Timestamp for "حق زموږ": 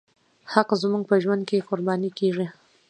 0.51-1.03